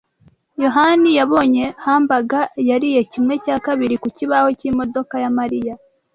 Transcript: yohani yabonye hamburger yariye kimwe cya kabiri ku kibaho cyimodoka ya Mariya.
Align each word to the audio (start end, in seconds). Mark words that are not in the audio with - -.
yohani 0.63 1.09
yabonye 1.19 1.63
hamburger 1.83 2.45
yariye 2.69 3.01
kimwe 3.11 3.33
cya 3.45 3.55
kabiri 3.65 3.95
ku 4.03 4.07
kibaho 4.17 4.47
cyimodoka 4.59 5.15
ya 5.23 5.29
Mariya. 5.37 5.73